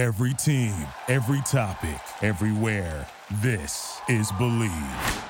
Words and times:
Every 0.00 0.32
team, 0.32 0.86
every 1.08 1.42
topic, 1.42 2.00
everywhere. 2.22 3.06
This 3.42 4.00
is 4.08 4.32
Bleav. 4.32 5.24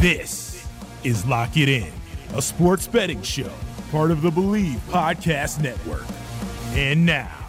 This 0.00 0.66
is 1.04 1.26
Lock 1.26 1.58
It 1.58 1.68
In, 1.68 1.92
a 2.34 2.40
sports 2.40 2.86
betting 2.86 3.20
show, 3.20 3.52
part 3.90 4.10
of 4.10 4.22
the 4.22 4.30
Bleav 4.30 4.78
Podcast 4.88 5.60
Network. 5.60 6.06
And 6.72 7.04
now, 7.04 7.46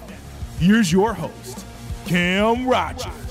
here's 0.59 0.91
your 0.91 1.13
host, 1.13 1.65
Cam 2.05 2.67
Rogers. 2.67 3.26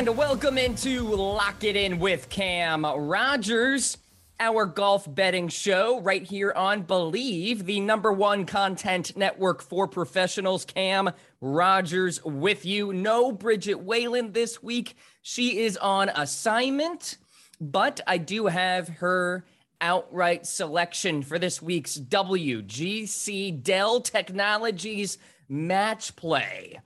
And 0.00 0.16
welcome 0.16 0.56
into 0.56 1.02
Lock 1.02 1.62
It 1.62 1.76
In 1.76 1.98
with 1.98 2.30
Cam 2.30 2.86
Rogers, 2.86 3.98
our 4.40 4.64
golf 4.64 5.06
betting 5.14 5.48
show 5.48 6.00
right 6.00 6.22
here 6.22 6.54
on 6.56 6.84
Bleav, 6.84 7.66
the 7.66 7.80
number 7.80 8.10
one 8.10 8.46
content 8.46 9.14
network 9.14 9.60
for 9.60 9.86
professionals. 9.86 10.64
Cam 10.64 11.10
Rogers 11.42 12.24
with 12.24 12.64
you. 12.64 12.94
No 12.94 13.30
Bridget 13.30 13.80
Whalen 13.80 14.32
this 14.32 14.62
week. 14.62 14.96
She 15.20 15.58
is 15.58 15.76
on 15.76 16.08
assignment, 16.08 17.18
but 17.60 18.00
I 18.06 18.16
do 18.16 18.46
have 18.46 18.88
her 18.88 19.44
outright 19.82 20.46
selection 20.46 21.22
for 21.22 21.38
this 21.38 21.60
week's 21.60 21.98
WGC 21.98 23.62
Dell 23.62 24.00
Technologies 24.00 25.18
match 25.46 26.16
play 26.16 26.80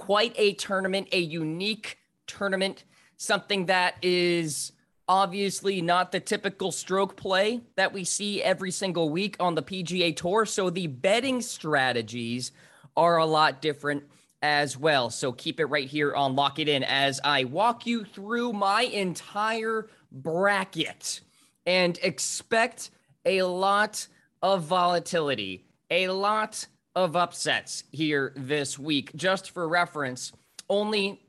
quite 0.00 0.32
a 0.38 0.54
tournament, 0.54 1.08
a 1.12 1.18
unique 1.18 1.98
tournament, 2.30 2.84
something 3.16 3.66
that 3.66 3.96
is 4.02 4.72
obviously 5.08 5.82
not 5.82 6.12
the 6.12 6.20
typical 6.20 6.70
stroke 6.70 7.16
play 7.16 7.60
that 7.76 7.92
we 7.92 8.04
see 8.04 8.42
every 8.42 8.70
single 8.70 9.10
week 9.10 9.36
on 9.40 9.56
the 9.56 9.62
PGA 9.62 10.16
Tour. 10.16 10.46
So 10.46 10.70
the 10.70 10.86
betting 10.86 11.42
strategies 11.42 12.52
are 12.96 13.16
a 13.16 13.26
lot 13.26 13.60
different 13.60 14.04
as 14.42 14.78
well. 14.78 15.10
So 15.10 15.32
keep 15.32 15.60
it 15.60 15.66
right 15.66 15.88
here 15.88 16.14
on 16.14 16.36
Lock 16.36 16.58
It 16.58 16.68
In 16.68 16.84
as 16.84 17.20
I 17.24 17.44
walk 17.44 17.86
you 17.86 18.04
through 18.04 18.52
my 18.52 18.82
entire 18.82 19.88
bracket 20.12 21.20
and 21.66 21.98
expect 22.02 22.90
a 23.24 23.42
lot 23.42 24.06
of 24.42 24.62
volatility, 24.62 25.66
a 25.90 26.08
lot 26.08 26.66
of 26.94 27.16
upsets 27.16 27.84
here 27.90 28.32
this 28.36 28.78
week. 28.78 29.14
Just 29.14 29.50
for 29.50 29.68
reference, 29.68 30.32
only 30.68 31.20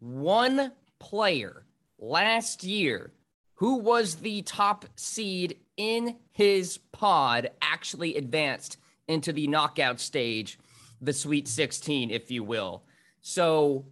one 0.00 0.72
player 0.98 1.64
last 1.98 2.64
year 2.64 3.12
who 3.54 3.76
was 3.76 4.16
the 4.16 4.42
top 4.42 4.84
seed 4.96 5.58
in 5.76 6.16
his 6.32 6.78
pod 6.92 7.50
actually 7.62 8.16
advanced 8.16 8.76
into 9.08 9.32
the 9.32 9.46
knockout 9.46 10.00
stage, 10.00 10.58
the 11.00 11.12
Sweet 11.12 11.48
16, 11.48 12.10
if 12.10 12.30
you 12.30 12.44
will. 12.44 12.82
So 13.20 13.86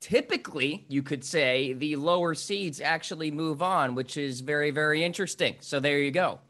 typically, 0.00 0.84
you 0.88 1.02
could 1.02 1.24
say 1.24 1.72
the 1.72 1.96
lower 1.96 2.34
seeds 2.34 2.80
actually 2.80 3.30
move 3.30 3.62
on, 3.62 3.94
which 3.94 4.16
is 4.16 4.40
very, 4.40 4.70
very 4.70 5.02
interesting. 5.02 5.56
So 5.60 5.80
there 5.80 5.98
you 5.98 6.10
go. 6.10 6.40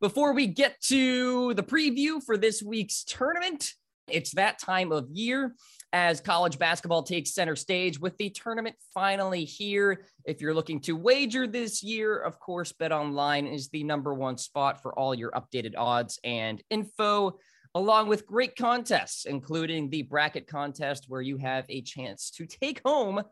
Before 0.00 0.32
we 0.32 0.46
get 0.46 0.80
to 0.82 1.54
the 1.54 1.62
preview 1.62 2.22
for 2.22 2.36
this 2.36 2.62
week's 2.62 3.04
tournament, 3.04 3.74
it's 4.10 4.32
that 4.32 4.58
time 4.58 4.92
of 4.92 5.08
year 5.10 5.54
as 5.92 6.20
college 6.20 6.58
basketball 6.58 7.02
takes 7.02 7.32
center 7.32 7.56
stage 7.56 7.98
with 7.98 8.16
the 8.18 8.30
tournament 8.30 8.76
finally 8.92 9.44
here. 9.44 10.04
If 10.24 10.40
you're 10.40 10.54
looking 10.54 10.80
to 10.82 10.96
wager 10.96 11.46
this 11.46 11.82
year, 11.82 12.18
of 12.18 12.38
course, 12.38 12.72
Bet 12.72 12.92
Online 12.92 13.46
is 13.46 13.68
the 13.68 13.84
number 13.84 14.12
one 14.12 14.36
spot 14.36 14.82
for 14.82 14.98
all 14.98 15.14
your 15.14 15.30
updated 15.32 15.74
odds 15.78 16.18
and 16.24 16.62
info, 16.68 17.38
along 17.74 18.08
with 18.08 18.26
great 18.26 18.56
contests, 18.56 19.24
including 19.24 19.88
the 19.88 20.02
bracket 20.02 20.46
contest 20.46 21.06
where 21.08 21.22
you 21.22 21.38
have 21.38 21.64
a 21.68 21.80
chance 21.80 22.30
to 22.32 22.46
take 22.46 22.80
home 22.84 23.22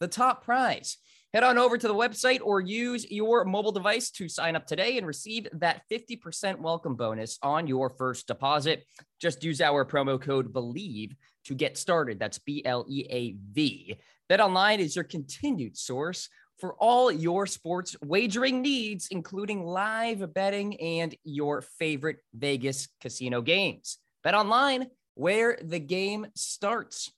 the 0.00 0.08
top 0.08 0.44
prize. 0.44 0.96
Head 1.34 1.42
on 1.42 1.58
over 1.58 1.76
to 1.76 1.88
the 1.88 1.94
website 1.94 2.40
or 2.42 2.60
use 2.60 3.10
your 3.10 3.44
mobile 3.44 3.72
device 3.72 4.10
to 4.12 4.28
sign 4.28 4.56
up 4.56 4.66
today 4.66 4.96
and 4.96 5.06
receive 5.06 5.46
that 5.52 5.82
50% 5.90 6.60
welcome 6.60 6.94
bonus 6.94 7.38
on 7.42 7.66
your 7.66 7.90
first 7.90 8.26
deposit. 8.26 8.84
Just 9.20 9.44
use 9.44 9.60
our 9.60 9.84
promo 9.84 10.20
code 10.20 10.52
BLEAV 10.52 11.16
to 11.46 11.54
get 11.54 11.76
started. 11.76 12.18
That's 12.18 12.38
B 12.38 12.64
L 12.64 12.86
E 12.88 13.06
A 13.10 13.36
V. 13.52 13.96
BetOnline 14.30 14.78
is 14.78 14.96
your 14.96 15.04
continued 15.04 15.76
source 15.76 16.28
for 16.58 16.74
all 16.74 17.12
your 17.12 17.46
sports 17.46 17.96
wagering 18.02 18.62
needs, 18.62 19.08
including 19.10 19.64
live 19.64 20.32
betting 20.32 20.80
and 20.80 21.14
your 21.24 21.60
favorite 21.60 22.18
Vegas 22.34 22.88
casino 23.00 23.42
games. 23.42 23.98
BetOnline, 24.24 24.86
where 25.14 25.58
the 25.62 25.78
game 25.78 26.26
starts. 26.34 27.12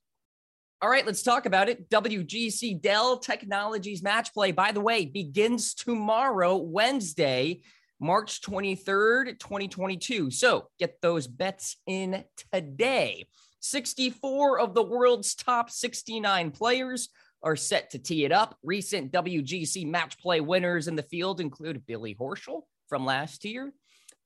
All 0.81 0.89
right, 0.89 1.05
let's 1.05 1.25
talk 1.25 1.44
about 1.44 1.69
it. 1.69 1.91
WGC 1.91 2.81
Dell 2.81 3.19
Technologies 3.19 4.00
match 4.00 4.33
play, 4.33 4.53
by 4.53 4.71
the 4.71 4.81
way, 4.81 5.06
begins 5.06 5.75
tomorrow, 5.75 6.56
Wednesday, 6.56 7.62
March 7.99 8.41
23rd, 8.43 9.41
2022. 9.41 10.31
So 10.31 10.69
get 10.78 11.00
those 11.03 11.27
bets 11.27 11.78
in 11.89 12.22
today. 12.53 13.27
64 13.59 14.61
of 14.61 14.75
the 14.75 14.84
world's 14.84 15.34
top 15.34 15.69
69 15.69 16.53
players 16.53 17.09
are 17.43 17.56
set 17.56 17.91
to 17.91 17.99
tee 17.99 18.25
it 18.25 18.31
up. 18.31 18.56
Recent 18.62 19.10
WGC 19.10 19.84
match 19.84 20.16
play 20.21 20.41
winners 20.41 20.87
in 20.87 20.95
the 20.95 21.03
field 21.03 21.41
include 21.41 21.87
Billy 21.87 22.15
Horschel 22.15 22.62
from 22.89 23.05
last 23.05 23.45
year, 23.45 23.72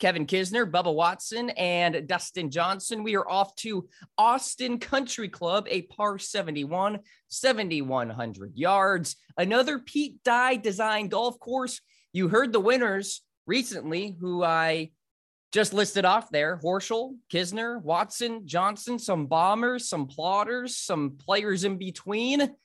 Kevin 0.02 0.26
Kisner, 0.26 0.68
Bubba 0.68 0.92
Watson, 0.92 1.50
and 1.50 2.08
Dustin 2.08 2.50
Johnson. 2.50 3.04
We 3.04 3.14
are 3.14 3.30
off 3.30 3.54
to 3.58 3.88
Austin 4.18 4.80
Country 4.80 5.28
Club, 5.28 5.68
a 5.70 5.82
par 5.82 6.18
71, 6.18 6.98
7,100 7.28 8.52
yards. 8.56 9.14
Another 9.36 9.78
Pete 9.78 10.20
Dye 10.24 10.56
design 10.56 11.06
golf 11.06 11.38
course. 11.38 11.80
You 12.12 12.26
heard 12.26 12.52
the 12.52 12.58
winners 12.58 13.22
recently, 13.46 14.16
who 14.20 14.42
I 14.42 14.90
just 15.52 15.72
listed 15.72 16.04
off 16.04 16.30
there 16.30 16.58
Horschel, 16.60 17.14
Kisner, 17.32 17.80
Watson, 17.80 18.44
Johnson, 18.44 18.98
some 18.98 19.26
bombers, 19.26 19.88
some 19.88 20.08
plotters, 20.08 20.76
some 20.76 21.12
players 21.16 21.62
in 21.62 21.78
between. 21.78 22.56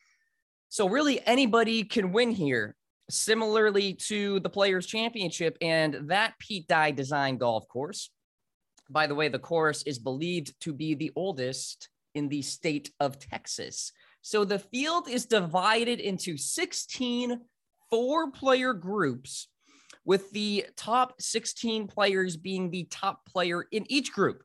So, 0.70 0.90
really, 0.90 1.24
anybody 1.24 1.84
can 1.84 2.12
win 2.12 2.32
here 2.32 2.76
similarly 3.10 3.94
to 3.94 4.40
the 4.42 4.50
Players 4.50 4.86
Championship 4.86 5.58
and 5.62 6.10
that 6.10 6.38
Pete 6.40 6.68
Dye 6.68 6.92
design 6.92 7.38
golf 7.38 7.68
course. 7.68 8.10
By 8.90 9.08
the 9.08 9.16
way, 9.16 9.28
the 9.28 9.40
course 9.40 9.84
is 9.84 10.00
believed 10.00 10.54
to 10.62 10.74
be 10.74 10.94
the 10.94 11.12
oldest 11.16 11.90
in 12.16 12.30
the 12.30 12.42
state 12.42 12.92
of 13.00 13.20
Texas. 13.20 13.92
So 14.22 14.44
the 14.44 14.60
field 14.60 15.10
is 15.10 15.26
divided 15.26 16.00
into 16.00 16.38
16 16.38 17.42
four 17.90 18.32
player 18.32 18.74
groups, 18.74 19.48
with 20.06 20.32
the 20.32 20.66
top 20.78 21.22
16 21.22 21.88
players 21.88 22.38
being 22.38 22.72
the 22.72 22.86
top 22.90 23.26
player 23.26 23.66
in 23.72 23.90
each 23.92 24.14
group. 24.14 24.42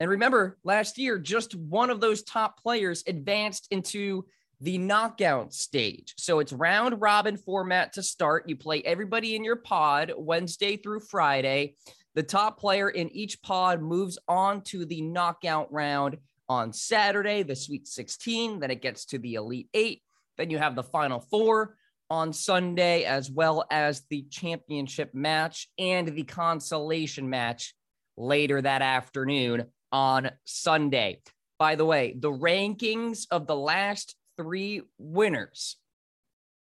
And 0.00 0.10
remember, 0.10 0.58
last 0.64 0.98
year, 0.98 1.18
just 1.18 1.54
one 1.54 1.90
of 1.90 2.00
those 2.00 2.22
top 2.22 2.60
players 2.60 3.04
advanced 3.06 3.68
into 3.70 4.24
the 4.62 4.78
knockout 4.78 5.52
stage. 5.52 6.14
So 6.16 6.38
it's 6.38 6.52
round 6.52 7.00
robin 7.00 7.36
format 7.36 7.92
to 7.94 8.02
start. 8.02 8.48
You 8.48 8.56
play 8.56 8.80
everybody 8.82 9.34
in 9.34 9.42
your 9.42 9.56
pod 9.56 10.12
Wednesday 10.16 10.76
through 10.76 11.00
Friday. 11.00 11.74
The 12.14 12.22
top 12.22 12.60
player 12.60 12.88
in 12.88 13.10
each 13.10 13.42
pod 13.42 13.82
moves 13.82 14.18
on 14.28 14.62
to 14.62 14.84
the 14.84 15.02
knockout 15.02 15.72
round 15.72 16.18
on 16.48 16.72
Saturday, 16.72 17.42
the 17.42 17.56
Sweet 17.56 17.88
16. 17.88 18.60
Then 18.60 18.70
it 18.70 18.82
gets 18.82 19.04
to 19.06 19.18
the 19.18 19.34
Elite 19.34 19.68
Eight. 19.74 20.02
Then 20.38 20.48
you 20.48 20.58
have 20.58 20.76
the 20.76 20.84
Final 20.84 21.18
Four 21.18 21.76
on 22.08 22.32
Sunday, 22.32 23.02
as 23.02 23.30
well 23.30 23.64
as 23.68 24.02
the 24.10 24.26
championship 24.30 25.12
match 25.12 25.68
and 25.76 26.06
the 26.08 26.22
consolation 26.22 27.28
match 27.28 27.74
later 28.16 28.62
that 28.62 28.82
afternoon 28.82 29.64
on 29.90 30.30
Sunday. 30.44 31.20
By 31.58 31.74
the 31.74 31.84
way, 31.84 32.14
the 32.16 32.30
rankings 32.30 33.26
of 33.30 33.46
the 33.46 33.56
last 33.56 34.14
three 34.36 34.82
winners, 34.98 35.76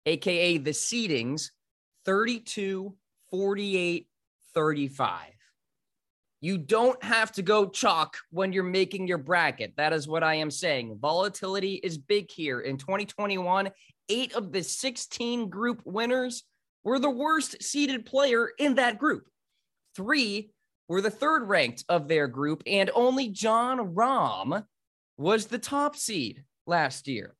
AKA 0.06 0.58
the 0.58 0.70
seedings 0.70 1.50
32, 2.04 2.94
48, 3.30 4.06
35. 4.54 5.20
You 6.40 6.58
don't 6.58 7.02
have 7.02 7.32
to 7.32 7.42
go 7.42 7.66
chalk 7.70 8.18
when 8.30 8.52
you're 8.52 8.62
making 8.64 9.08
your 9.08 9.16
bracket. 9.18 9.72
That 9.78 9.94
is 9.94 10.06
what 10.06 10.22
I 10.22 10.34
am 10.34 10.50
saying. 10.50 10.98
Volatility 11.00 11.76
is 11.76 11.96
big 11.96 12.30
here. 12.30 12.60
In 12.60 12.76
2021, 12.76 13.70
eight 14.10 14.34
of 14.34 14.52
the 14.52 14.62
16 14.62 15.48
group 15.48 15.80
winners 15.86 16.42
were 16.84 16.98
the 16.98 17.08
worst 17.08 17.62
seeded 17.62 18.04
player 18.04 18.50
in 18.58 18.74
that 18.74 18.98
group. 18.98 19.26
Three 19.96 20.50
were 20.86 21.00
the 21.00 21.10
third 21.10 21.48
ranked 21.48 21.84
of 21.88 22.08
their 22.08 22.28
group, 22.28 22.62
and 22.66 22.90
only 22.94 23.30
Jon 23.30 23.94
Rahm 23.94 24.66
was 25.16 25.46
the 25.46 25.58
top 25.58 25.96
seed 25.96 26.44
last 26.66 27.08
year. 27.08 27.34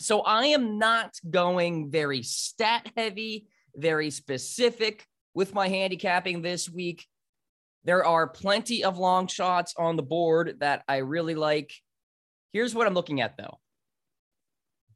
So 0.00 0.20
I 0.20 0.46
am 0.46 0.78
not 0.78 1.14
going 1.28 1.90
very 1.90 2.22
stat 2.22 2.90
heavy, 2.96 3.48
very 3.74 4.10
specific 4.10 5.04
with 5.34 5.54
my 5.54 5.68
handicapping 5.68 6.42
this 6.42 6.68
week. 6.68 7.06
There 7.84 8.04
are 8.04 8.28
plenty 8.28 8.84
of 8.84 8.98
long 8.98 9.26
shots 9.26 9.74
on 9.76 9.96
the 9.96 10.02
board 10.02 10.56
that 10.60 10.84
I 10.88 10.98
really 10.98 11.34
like. 11.34 11.72
Here's 12.52 12.74
what 12.74 12.86
I'm 12.86 12.94
looking 12.94 13.20
at 13.20 13.36
though 13.36 13.58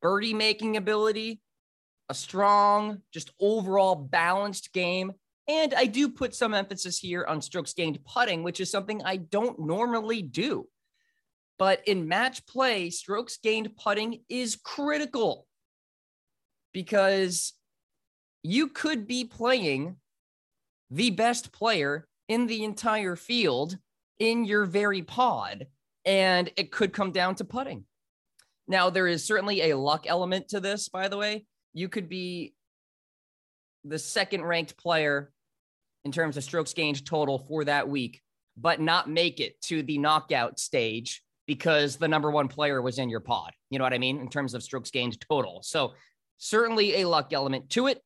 birdie 0.01 0.35
making 0.35 0.77
ability, 0.77 1.41
a 2.09 2.15
strong, 2.15 3.01
just 3.13 3.31
overall 3.41 3.95
balanced 3.95 4.73
game. 4.73 5.13
And 5.49 5.75
I 5.75 5.87
do 5.87 6.09
put 6.09 6.35
some 6.35 6.55
emphasis 6.55 6.99
here 6.99 7.25
on 7.25 7.41
strokes 7.41 7.73
gained 7.73 8.05
putting, 8.05 8.43
which 8.43 8.61
is 8.61 8.71
something 8.71 9.03
I 9.03 9.17
don't 9.17 9.59
normally 9.61 10.23
do. 10.23 10.69
But 11.63 11.87
in 11.87 12.09
match 12.09 12.45
play, 12.45 12.91
strokes 12.91 13.37
gained 13.37 13.77
putting 13.77 14.25
is 14.29 14.57
critical 14.57 15.47
because 16.73 17.53
you 18.43 18.67
could 18.67 19.07
be 19.07 19.23
playing 19.25 19.95
the 20.91 21.11
best 21.11 21.53
player 21.53 22.09
in 22.29 22.49
the 22.49 22.65
entire 22.65 23.15
field 23.15 23.79
in 24.19 24.45
your 24.45 24.65
very 24.65 25.03
pod, 25.03 25.69
and 26.05 26.51
it 26.57 26.73
could 26.73 26.93
come 26.93 27.13
down 27.13 27.37
to 27.37 27.45
putting. 27.45 27.85
Now, 28.67 28.91
there 28.91 29.07
is 29.07 29.23
certainly 29.23 29.71
a 29.71 29.79
luck 29.79 30.07
element 30.09 30.49
to 30.49 30.59
this, 30.59 30.89
by 30.89 31.07
the 31.07 31.17
way. 31.17 31.47
You 31.75 31.89
could 31.89 32.09
be 32.09 32.55
the 33.85 34.01
second 34.01 34.43
ranked 34.43 34.77
player 34.77 35.31
in 36.05 36.11
terms 36.11 36.37
of 36.37 36.43
strokes 36.43 36.73
gained 36.75 37.07
total 37.07 37.39
for 37.39 37.65
that 37.67 37.89
week, 37.89 38.21
but 38.57 38.81
not 38.81 39.09
make 39.09 39.39
it 39.39 39.61
to 39.67 39.85
the 39.85 39.99
knockout 39.99 40.59
stage 40.59 41.23
because 41.47 41.97
the 41.97 42.09
number 42.09 42.31
one 42.31 42.49
player 42.49 42.81
was 42.81 42.99
in 42.99 43.09
your 43.09 43.21
pod. 43.21 43.53
You 43.71 43.79
know 43.79 43.85
what 43.85 43.93
I 43.93 43.99
mean? 43.99 44.21
In 44.21 44.29
terms 44.29 44.55
of 44.55 44.63
strokes 44.63 44.91
gained 44.91 45.21
total. 45.21 45.61
So, 45.63 45.93
certainly 46.39 47.01
a 47.01 47.09
luck 47.09 47.33
element 47.33 47.71
to 47.71 47.87
it. 47.87 48.03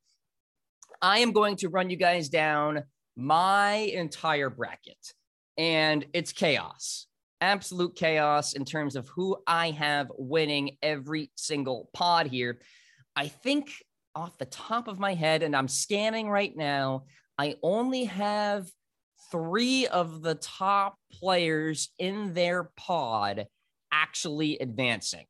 I 1.01 1.19
am 1.19 1.33
going 1.33 1.57
to 1.57 1.69
run 1.69 1.91
you 1.91 1.97
guys 1.97 2.29
down 2.29 2.85
my 3.17 3.75
entire 3.75 4.51
bracket, 4.51 5.15
and 5.57 6.05
it's 6.13 6.33
chaos, 6.33 7.07
absolute 7.41 7.97
chaos 7.97 8.55
in 8.55 8.65
terms 8.65 8.97
of 8.97 9.09
who 9.09 9.37
I 9.47 9.71
have 9.71 10.11
winning 10.17 10.77
every 10.83 11.31
single 11.35 11.89
pod 11.93 12.27
here. 12.27 12.61
I 13.15 13.29
think 13.29 13.71
off 14.15 14.39
the 14.39 14.47
top 14.47 14.89
of 14.89 14.99
my 14.99 15.15
head, 15.15 15.43
and 15.43 15.55
I'm 15.55 15.69
scanning 15.69 16.29
right 16.29 16.55
now, 16.57 17.05
I 17.39 17.57
only 17.63 18.05
have 18.05 18.67
three 19.31 19.87
of 19.87 20.23
the 20.23 20.35
top 20.35 20.97
players 21.13 21.91
in 21.99 22.35
their 22.35 22.71
pod 22.77 23.47
actually 23.93 24.59
advancing. 24.59 25.27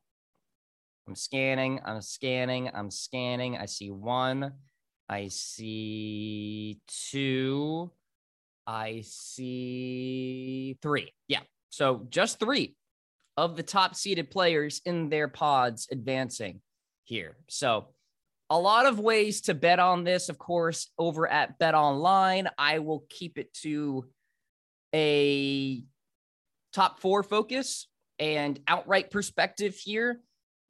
I'm 1.09 1.15
scanning, 1.15 1.81
I'm 1.85 2.03
scanning, 2.03 2.71
I'm 2.75 2.91
scanning. 2.91 3.57
I 3.57 3.67
see 3.67 3.91
one, 3.91 4.53
I 5.09 5.29
see 5.29 6.81
two. 6.89 7.93
I 8.67 9.03
see 9.05 10.77
three. 10.83 11.13
Yeah. 11.29 11.41
So 11.71 12.07
just 12.11 12.41
three 12.41 12.75
of 13.37 13.57
the 13.57 13.63
top 13.63 13.95
seeded 13.95 14.31
players 14.31 14.81
in 14.85 15.09
their 15.09 15.29
pods 15.29 15.87
advancing 15.93 16.61
here. 17.05 17.37
So 17.49 17.89
a 18.49 18.59
lot 18.59 18.87
of 18.87 18.99
ways 18.99 19.43
to 19.43 19.55
bet 19.55 19.79
on 19.79 20.05
this, 20.05 20.29
of 20.29 20.39
course, 20.39 20.91
over 20.99 21.27
at 21.29 21.59
Bet 21.59 21.75
Online. 21.75 22.49
I 22.57 22.79
will 22.79 23.05
keep 23.09 23.39
it 23.39 23.53
to 23.63 24.07
a 24.95 25.83
top 26.73 27.01
four 27.01 27.23
focus 27.23 27.89
and 28.19 28.61
outright 28.69 29.11
perspective 29.11 29.75
here 29.77 30.21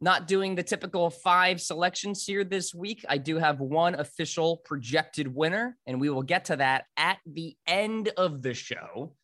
not 0.00 0.26
doing 0.26 0.54
the 0.54 0.62
typical 0.62 1.08
five 1.10 1.60
selections 1.60 2.24
here 2.24 2.44
this 2.44 2.74
week. 2.74 3.04
I 3.08 3.18
do 3.18 3.38
have 3.38 3.60
one 3.60 3.94
official 3.94 4.58
projected 4.58 5.34
winner, 5.34 5.76
and 5.86 6.00
we 6.00 6.10
will 6.10 6.22
get 6.22 6.46
to 6.46 6.56
that 6.56 6.84
at 6.96 7.18
the 7.24 7.56
end 7.66 8.10
of 8.16 8.42
the 8.42 8.52
show. 8.52 9.14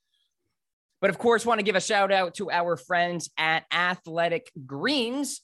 But 1.01 1.11
of 1.11 1.19
course, 1.19 1.45
want 1.45 1.59
to 1.59 1.65
give 1.65 1.77
a 1.77 1.81
shout 1.81 2.13
out 2.13 2.35
to 2.35 2.51
our 2.51 2.77
friends 2.77 3.31
at 3.37 3.65
Athletic 3.73 4.51
Greens. 4.65 5.43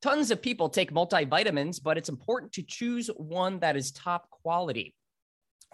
Tons 0.00 0.30
of 0.30 0.40
people 0.40 0.68
take 0.68 0.92
multivitamins, 0.92 1.82
but 1.82 1.98
it's 1.98 2.08
important 2.08 2.52
to 2.52 2.62
choose 2.62 3.08
one 3.16 3.58
that 3.58 3.76
is 3.76 3.90
top 3.90 4.30
quality. 4.30 4.94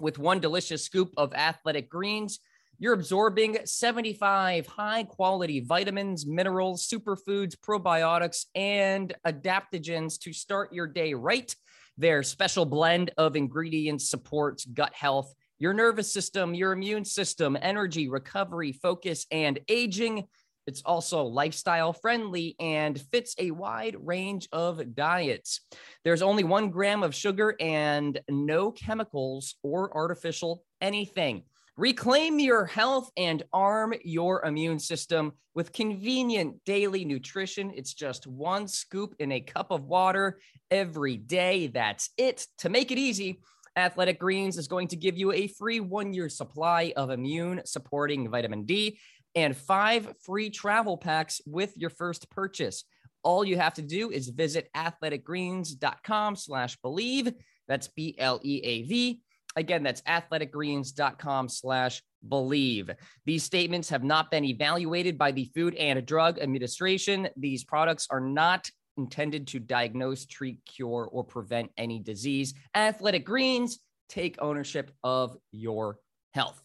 With 0.01 0.19
one 0.19 0.41
delicious 0.41 0.83
scoop 0.83 1.13
of 1.19 1.35
Athletic 1.35 1.91
Greens, 1.91 2.41
you're 2.79 2.95
absorbing 2.95 3.59
75 3.65 4.67
high 4.67 5.05
quality 5.05 5.61
vitamins, 5.61 6.27
minerals, 6.27 6.89
superfoods, 6.89 7.55
probiotics, 7.55 8.47
and 8.55 9.15
adaptogens 9.27 10.19
to 10.21 10.33
start 10.33 10.73
your 10.73 10.87
day 10.87 11.13
right. 11.13 11.55
Their 11.99 12.23
special 12.23 12.65
blend 12.65 13.13
of 13.19 13.37
ingredients 13.37 14.11
supports 14.11 14.65
gut 14.65 14.95
health, 14.95 15.33
your 15.59 15.75
nervous 15.75 16.13
system, 16.13 16.55
your 16.55 16.73
immune 16.73 17.05
system, 17.05 17.57
energy, 17.61 18.09
recovery, 18.09 18.73
focus, 18.73 19.27
and 19.31 19.61
aging. 19.69 20.27
It's 20.67 20.83
also 20.83 21.25
lifestyle 21.25 21.93
friendly 21.93 22.57
and 22.59 23.01
fits 23.13 23.35
a 23.39 23.51
wide 23.51 23.97
range 24.01 24.49
of 24.53 24.95
diets. 24.95 25.61
There's 26.05 26.23
only 26.23 26.45
one 26.45 26.71
gram 26.71 27.03
of 27.03 27.15
sugar 27.15 27.55
and 27.61 28.21
no 28.29 28.71
chemicals 28.71 29.57
or 29.63 29.95
artificial 29.95 30.65
anything. 30.81 31.43
Reclaim 31.77 32.39
your 32.39 32.67
health 32.67 33.11
and 33.17 33.43
arm 33.53 33.95
your 34.05 34.45
immune 34.45 34.79
system 34.79 35.33
with 35.55 35.73
convenient 35.73 36.65
daily 36.65 37.05
nutrition. 37.05 37.73
It's 37.75 37.95
just 37.95 38.29
one 38.29 38.69
scoop 38.69 39.17
in 39.19 39.33
a 39.33 39.41
cup 39.41 39.73
of 39.73 39.85
water 39.85 40.39
every 40.71 41.17
day. 41.17 41.67
That's 41.67 42.11
it. 42.17 42.47
To 42.59 42.69
make 42.69 42.93
it 42.93 42.99
easy, 42.99 43.41
Athletic 43.77 44.21
Greens 44.21 44.57
is 44.57 44.69
going 44.69 44.87
to 44.89 44.97
give 44.97 45.19
you 45.19 45.33
a 45.33 45.49
free 45.49 45.81
one 45.81 46.15
year 46.15 46.29
supply 46.29 46.93
of 46.97 47.11
immune 47.11 47.61
supporting 47.65 48.31
vitamin 48.31 48.65
D 48.65 48.99
and 49.35 49.57
five 49.57 50.13
free 50.25 50.51
travel 50.51 50.97
packs 50.97 51.41
with 51.47 51.77
your 51.77 51.91
first 51.91 52.31
purchase. 52.31 52.85
All 53.23 53.45
you 53.45 53.57
have 53.57 53.75
to 53.75 53.83
do 53.83 54.11
is 54.11 54.29
visit 54.29 54.69
athleticgreens.com 54.77 56.37
slash 56.37 56.77
bleav. 56.85 57.35
That's 57.67 57.89
B 57.89 58.15
L 58.19 58.41
E 58.43 58.61
A 58.63 58.83
V 58.83 59.23
Again, 59.57 59.83
that's 59.83 60.03
athleticgreens.com 60.03 61.49
slash 61.49 62.03
bleav. 62.29 62.95
These 63.25 63.45
statements 63.45 63.89
have 63.89 64.03
not 64.03 64.31
been 64.31 64.45
evaluated 64.45 65.17
by 65.17 65.31
the 65.33 65.51
Food 65.55 65.75
and 65.77 66.05
Drug 66.05 66.39
Administration. 66.39 67.29
These 67.37 67.65
products 67.65 68.09
are 68.11 68.21
not 68.21 68.69
intended 68.97 69.47
to 69.49 69.61
diagnose, 69.61 70.27
treat, 70.27 70.59
cure, 70.67 71.09
or 71.11 71.25
prevent 71.25 71.71
any 71.77 72.01
disease. 72.01 72.55
Athletic 72.75 73.25
Greens, 73.25 73.79
take 74.09 74.41
ownership 74.41 74.91
of 75.03 75.37
your 75.53 75.99
health. 76.33 76.64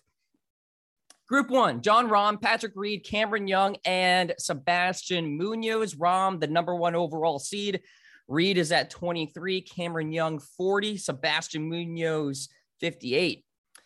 Group 1.29 1.51
one, 1.51 1.83
Jon 1.83 2.09
Rahm, 2.09 2.41
Patrick 2.41 2.74
Reed, 2.75 3.05
Cameron 3.05 3.48
Young, 3.48 3.77
and 3.86 4.33
Sebastian 4.39 5.38
Munoz. 5.38 5.93
Rahm, 5.93 6.39
the 6.39 6.48
number 6.48 6.74
one 6.74 6.95
overall 6.95 7.38
seed. 7.38 7.81
Reed 8.27 8.57
is 8.57 8.71
at 8.71 8.89
23, 8.89 9.62
Cameron 9.62 10.12
Young 10.12 10.39
40, 10.39 10.98
Sebastian 10.98 11.69
Munoz 11.69 12.50
58. 12.79 13.45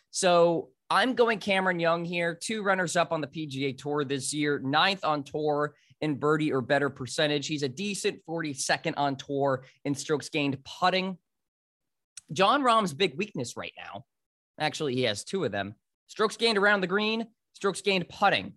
So 0.09 0.69
I'm 0.89 1.15
going 1.15 1.39
Cameron 1.39 1.81
Young 1.81 2.05
here, 2.05 2.33
two 2.33 2.63
runners 2.63 2.95
up 2.95 3.12
on 3.12 3.19
the 3.19 3.27
PGA 3.27 3.77
Tour 3.77 4.05
this 4.05 4.33
year, 4.33 4.59
ninth 4.59 5.03
on 5.03 5.23
tour 5.23 5.75
in 6.00 6.15
birdie 6.15 6.53
or 6.53 6.62
better 6.62 6.89
percentage. 6.89 7.47
He's 7.47 7.63
a 7.63 7.69
decent 7.69 8.21
42nd 8.25 8.93
on 8.95 9.17
tour 9.17 9.65
in 9.83 9.95
strokes 9.95 10.29
gained 10.29 10.63
putting. 10.63 11.17
Jon 12.31 12.63
Rahm's 12.63 12.93
big 12.93 13.17
weakness 13.17 13.57
right 13.57 13.73
now, 13.77 14.05
actually, 14.57 14.95
he 14.95 15.03
has 15.03 15.25
two 15.25 15.43
of 15.43 15.51
them 15.51 15.75
strokes 16.13 16.38
gained 16.38 16.60
around 16.60 16.82
the 16.82 16.86
green, 16.86 17.25
strokes 17.53 17.82
gained 17.82 18.08
putting. 18.08 18.53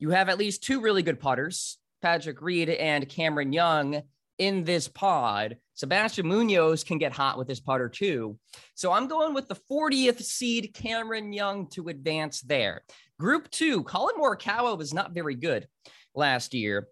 You 0.00 0.10
have 0.10 0.28
at 0.28 0.36
least 0.36 0.64
two 0.64 0.80
really 0.80 1.04
good 1.04 1.20
putters, 1.20 1.78
Patrick 2.02 2.42
Reed 2.42 2.68
and 2.68 3.08
Cameron 3.08 3.52
Young, 3.52 4.02
in 4.36 4.64
this 4.64 4.88
pod. 4.88 5.58
Sebastian 5.74 6.26
Munoz 6.26 6.82
can 6.82 6.98
get 6.98 7.12
hot 7.12 7.38
with 7.38 7.46
his 7.46 7.60
putter 7.60 7.88
too. 7.88 8.36
So 8.74 8.90
I'm 8.90 9.06
going 9.06 9.32
with 9.32 9.46
the 9.46 9.60
40th 9.70 10.22
seed 10.22 10.74
Cameron 10.74 11.32
Young 11.32 11.68
to 11.68 11.86
advance 11.86 12.40
there. 12.40 12.82
Group 13.20 13.48
two, 13.52 13.84
Collin 13.84 14.16
Morikawa 14.16 14.76
was 14.76 14.92
not 14.92 15.14
very 15.14 15.36
good 15.36 15.68
last 16.16 16.52
year. 16.52 16.88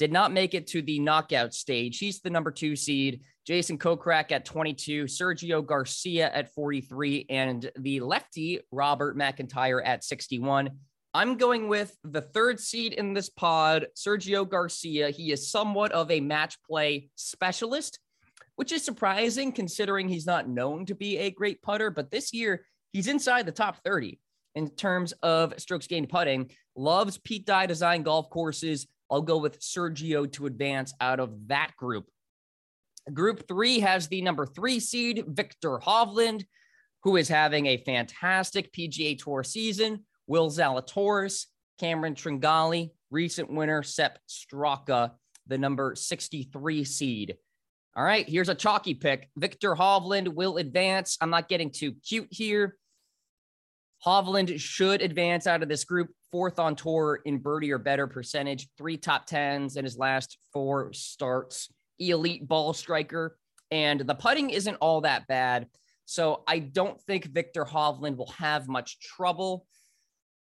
Did 0.00 0.12
not 0.12 0.32
make 0.32 0.54
it 0.54 0.66
to 0.68 0.80
the 0.80 0.98
knockout 0.98 1.52
stage. 1.52 1.98
He's 1.98 2.22
the 2.22 2.30
number 2.30 2.50
two 2.50 2.74
seed. 2.74 3.20
Jason 3.46 3.76
Kokrak 3.76 4.32
at 4.32 4.46
22, 4.46 5.04
Sergio 5.04 5.62
Garcia 5.62 6.32
at 6.32 6.54
43, 6.54 7.26
and 7.28 7.70
the 7.78 8.00
lefty 8.00 8.60
Robert 8.72 9.14
McIntyre 9.14 9.82
at 9.84 10.02
61. 10.02 10.70
I'm 11.12 11.36
going 11.36 11.68
with 11.68 11.94
the 12.02 12.22
third 12.22 12.60
seed 12.60 12.94
in 12.94 13.12
this 13.12 13.28
pod, 13.28 13.88
Sergio 13.94 14.48
Garcia. 14.48 15.10
He 15.10 15.32
is 15.32 15.50
somewhat 15.50 15.92
of 15.92 16.10
a 16.10 16.20
match 16.20 16.56
play 16.66 17.10
specialist, 17.16 17.98
which 18.56 18.72
is 18.72 18.82
surprising 18.82 19.52
considering 19.52 20.08
he's 20.08 20.24
not 20.24 20.48
known 20.48 20.86
to 20.86 20.94
be 20.94 21.18
a 21.18 21.30
great 21.30 21.60
putter. 21.60 21.90
But 21.90 22.10
this 22.10 22.32
year, 22.32 22.64
he's 22.94 23.06
inside 23.06 23.44
the 23.44 23.52
top 23.52 23.76
30 23.84 24.18
in 24.54 24.70
terms 24.70 25.12
of 25.22 25.52
strokes 25.58 25.86
gained 25.86 26.08
putting. 26.08 26.50
Loves 26.74 27.18
Pete 27.18 27.44
Dye 27.44 27.66
design 27.66 28.02
golf 28.02 28.30
courses. 28.30 28.86
I'll 29.10 29.22
go 29.22 29.38
with 29.38 29.60
Sergio 29.60 30.30
to 30.32 30.46
advance 30.46 30.94
out 31.00 31.20
of 31.20 31.48
that 31.48 31.72
group. 31.76 32.06
Group 33.12 33.48
three 33.48 33.80
has 33.80 34.08
the 34.08 34.22
number 34.22 34.46
three 34.46 34.78
seed, 34.78 35.24
Viktor 35.26 35.78
Hovland, 35.78 36.44
who 37.02 37.16
is 37.16 37.28
having 37.28 37.66
a 37.66 37.82
fantastic 37.84 38.72
PGA 38.72 39.18
Tour 39.18 39.42
season. 39.42 40.04
Will 40.26 40.48
Zalatoris, 40.48 41.46
Cameron 41.80 42.14
Tringale, 42.14 42.90
recent 43.10 43.50
winner, 43.50 43.82
Sepp 43.82 44.18
Straka, 44.28 45.12
the 45.46 45.58
number 45.58 45.94
63 45.96 46.84
seed. 46.84 47.36
All 47.96 48.04
right, 48.04 48.28
here's 48.28 48.48
a 48.48 48.54
chalky 48.54 48.94
pick. 48.94 49.28
Viktor 49.36 49.74
Hovland 49.74 50.28
will 50.28 50.58
advance. 50.58 51.18
I'm 51.20 51.30
not 51.30 51.48
getting 51.48 51.70
too 51.70 51.94
cute 52.06 52.28
here. 52.30 52.76
Hovland 54.06 54.58
should 54.60 55.02
advance 55.02 55.46
out 55.46 55.62
of 55.62 55.68
this 55.68 55.84
group, 55.84 56.10
fourth 56.30 56.58
on 56.58 56.76
tour 56.76 57.20
in 57.24 57.38
birdie 57.38 57.72
or 57.72 57.78
better 57.78 58.06
percentage, 58.06 58.68
three 58.78 58.96
top 58.96 59.26
tens 59.26 59.76
in 59.76 59.84
his 59.84 59.98
last 59.98 60.38
four 60.52 60.92
starts, 60.92 61.72
elite 61.98 62.46
ball 62.46 62.72
striker. 62.72 63.36
And 63.70 64.00
the 64.00 64.14
putting 64.14 64.50
isn't 64.50 64.76
all 64.76 65.02
that 65.02 65.26
bad. 65.26 65.66
So 66.04 66.42
I 66.46 66.58
don't 66.58 67.00
think 67.02 67.26
Viktor 67.26 67.64
Hovland 67.64 68.16
will 68.16 68.32
have 68.38 68.66
much 68.66 68.98
trouble. 68.98 69.66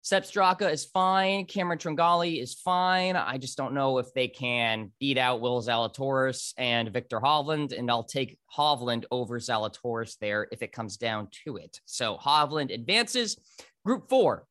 Sepp 0.01 0.23
Straka 0.23 0.71
is 0.71 0.85
fine. 0.85 1.43
Cameron 1.43 1.79
Tringale 1.79 2.41
is 2.41 2.53
fine. 2.53 3.17
I 3.17 3.37
just 3.37 3.57
don't 3.57 3.73
know 3.73 3.97
if 3.97 4.13
they 4.13 4.29
can 4.29 4.93
beat 5.01 5.17
out 5.17 5.41
Will 5.41 5.61
Zalatoris 5.61 6.53
and 6.57 6.93
Viktor 6.93 7.19
Hovland, 7.19 7.77
and 7.77 7.91
I'll 7.91 8.05
take 8.05 8.39
Hovland 8.57 9.03
over 9.11 9.37
Zalatoris 9.37 10.17
there 10.21 10.47
if 10.53 10.61
it 10.61 10.71
comes 10.71 10.95
down 10.95 11.27
to 11.43 11.57
it. 11.57 11.81
So 11.83 12.15
Hovland 12.15 12.73
advances. 12.73 13.37
Group 13.83 14.07
four, 14.07 14.45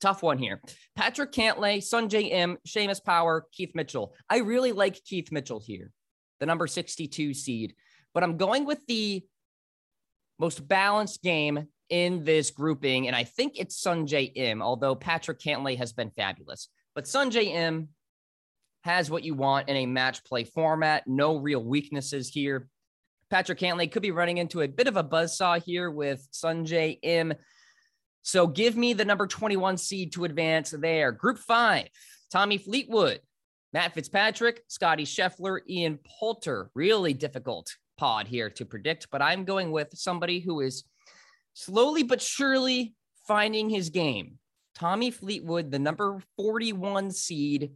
tough 0.00 0.22
one 0.22 0.38
here. 0.38 0.60
Patrick 0.96 1.32
Cantlay, 1.32 1.78
Sungjae 1.78 2.32
Im, 2.32 2.58
Seamus 2.66 3.02
Power, 3.02 3.46
Keith 3.52 3.74
Mitchell. 3.74 4.14
I 4.28 4.38
really 4.38 4.72
like 4.72 5.02
Keith 5.04 5.30
Mitchell 5.30 5.60
here, 5.64 5.90
the 6.40 6.46
number 6.46 6.66
62 6.66 7.34
seed, 7.34 7.74
but 8.14 8.22
I'm 8.22 8.36
going 8.36 8.64
with 8.64 8.84
the 8.86 9.24
most 10.38 10.66
balanced 10.66 11.22
game 11.22 11.66
in 11.90 12.24
this 12.24 12.50
grouping, 12.50 13.08
and 13.08 13.16
I 13.16 13.24
think 13.24 13.54
it's 13.56 13.82
Sungjae 13.82 14.32
Im, 14.36 14.62
although 14.62 14.94
Patrick 14.94 15.40
Cantlay 15.40 15.76
has 15.76 15.92
been 15.92 16.10
fabulous. 16.10 16.68
But 16.94 17.04
Sungjae 17.04 17.52
Im 17.52 17.88
has 18.82 19.10
what 19.10 19.24
you 19.24 19.34
want 19.34 19.68
in 19.68 19.76
a 19.76 19.86
match 19.86 20.24
play 20.24 20.44
format, 20.44 21.06
no 21.06 21.36
real 21.36 21.62
weaknesses 21.62 22.28
here. 22.28 22.68
Patrick 23.28 23.58
Cantlay 23.58 23.90
could 23.90 24.02
be 24.02 24.10
running 24.10 24.38
into 24.38 24.60
a 24.60 24.68
bit 24.68 24.88
of 24.88 24.96
a 24.96 25.04
buzzsaw 25.04 25.62
here 25.62 25.90
with 25.90 26.26
Sungjae 26.32 26.98
Im. 27.02 27.34
So 28.22 28.46
give 28.46 28.76
me 28.76 28.92
the 28.92 29.04
number 29.04 29.26
21 29.26 29.76
seed 29.76 30.12
to 30.12 30.24
advance 30.24 30.70
there. 30.70 31.12
Group 31.12 31.38
five, 31.38 31.88
Tommy 32.30 32.58
Fleetwood, 32.58 33.20
Matt 33.72 33.94
Fitzpatrick, 33.94 34.62
Scottie 34.68 35.04
Scheffler, 35.04 35.60
Ian 35.68 35.98
Poulter. 36.04 36.70
Really 36.74 37.14
difficult 37.14 37.74
pod 37.96 38.26
here 38.26 38.50
to 38.50 38.64
predict, 38.64 39.08
but 39.10 39.22
I'm 39.22 39.44
going 39.44 39.70
with 39.72 39.88
somebody 39.94 40.40
who 40.40 40.60
is 40.60 40.84
slowly 41.54 42.02
but 42.02 42.22
surely 42.22 42.94
finding 43.26 43.68
his 43.68 43.90
game. 43.90 44.38
Tommy 44.74 45.10
Fleetwood, 45.10 45.70
the 45.70 45.78
number 45.78 46.22
41 46.36 47.10
seed, 47.10 47.72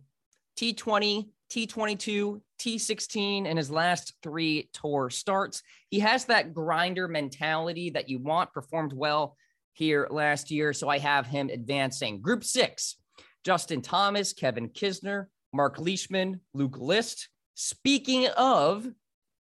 T20, 0.58 1.28
T22, 1.50 2.40
T16, 2.58 3.46
and 3.46 3.58
his 3.58 3.70
last 3.70 4.14
three 4.22 4.70
tour 4.72 5.10
starts. 5.10 5.62
He 5.90 6.00
has 6.00 6.24
that 6.26 6.54
grinder 6.54 7.06
mentality 7.06 7.90
that 7.90 8.08
you 8.08 8.18
want, 8.18 8.52
performed 8.52 8.92
well 8.92 9.36
here 9.74 10.08
last 10.10 10.50
year. 10.50 10.72
So 10.72 10.88
I 10.88 10.98
have 10.98 11.26
him 11.26 11.50
advancing. 11.50 12.20
Group 12.20 12.44
six 12.44 12.96
Justin 13.44 13.82
Thomas, 13.82 14.32
Kevin 14.32 14.70
Kisner, 14.70 15.26
Mark 15.52 15.78
Leishman, 15.78 16.40
Luke 16.54 16.78
List. 16.78 17.28
Speaking 17.54 18.26
of 18.36 18.88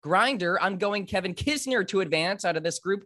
grinder, 0.02 0.60
I'm 0.60 0.76
going 0.78 1.06
Kevin 1.06 1.34
Kisner 1.34 1.86
to 1.88 2.00
advance 2.00 2.44
out 2.44 2.56
of 2.56 2.62
this 2.62 2.80
group 2.80 3.04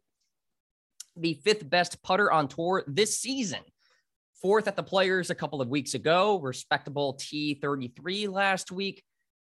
the 1.17 1.41
fifth 1.45 1.69
best 1.69 2.03
putter 2.03 2.31
on 2.31 2.49
tour 2.49 2.85
this 2.87 3.19
season. 3.19 3.61
Fourth 4.43 4.69
at 4.69 4.77
the 4.77 4.83
Players 4.83 5.31
a 5.31 5.35
couple 5.35 5.61
of 5.61 5.69
weeks 5.69 5.95
ago, 5.95 6.39
respectable 6.41 7.19
T33 7.21 8.29
last 8.29 8.71
week. 8.71 9.03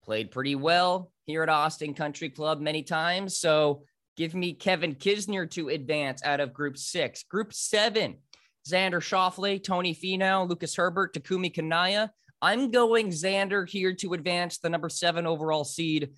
Played 0.04 0.30
pretty 0.30 0.54
well 0.54 1.12
here 1.24 1.42
at 1.42 1.48
Austin 1.48 1.94
Country 1.94 2.30
Club 2.30 2.60
many 2.60 2.82
times. 2.82 3.38
So 3.38 3.84
give 4.18 4.34
me 4.34 4.52
Kevin 4.52 4.96
Kisner 4.96 5.48
to 5.52 5.68
advance 5.68 6.24
out 6.24 6.40
of 6.40 6.52
group 6.52 6.76
six. 6.76 7.22
Group 7.22 7.54
seven, 7.54 8.16
Xander 8.68 9.00
Schauffele, 9.00 9.62
Tony 9.62 9.94
Finau, 9.94 10.46
Lucas 10.46 10.74
Herbert, 10.74 11.14
Takumi 11.14 11.54
Kanaya. 11.54 12.10
I'm 12.42 12.72
going 12.72 13.10
Xander 13.10 13.66
here 13.66 13.94
to 13.94 14.14
advance 14.14 14.58
the 14.58 14.70
number 14.70 14.88
seven 14.88 15.24
overall 15.24 15.62
seed. 15.62 16.10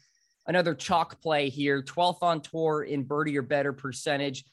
Another 0.47 0.75
chalk 0.75 1.21
play 1.21 1.50
here, 1.50 1.83
12th 1.83 2.23
on 2.23 2.40
tour 2.40 2.83
in 2.83 3.04
birdie 3.04 3.37
or 3.37 3.42
better 3.42 3.75
percentage. 3.75 4.45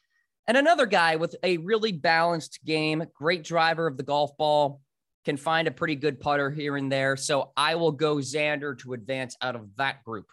And 0.46 0.58
another 0.58 0.86
guy 0.86 1.16
with 1.16 1.36
a 1.42 1.56
really 1.58 1.94
balanced 1.94 2.60
game, 2.66 3.06
great 3.16 3.46
driver 3.46 3.88
of 3.88 3.96
the 3.96 4.04
golf 4.04 4.36
ball, 4.38 4.82
can 5.24 5.38
find 5.38 5.70
a 5.70 5.72
pretty 5.72 5.96
good 5.96 6.20
putter 6.20 6.52
here 6.52 6.76
and 6.76 6.92
there. 6.92 7.16
So 7.16 7.54
I 7.56 7.76
will 7.76 7.94
go 7.94 8.18
Xander 8.18 8.78
to 8.80 8.92
advance 8.92 9.38
out 9.42 9.56
of 9.56 9.70
that 9.78 10.04
group. 10.04 10.28